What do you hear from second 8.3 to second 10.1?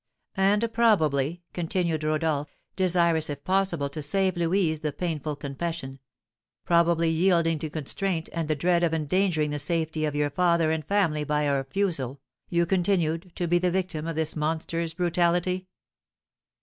and the dread of endangering the safety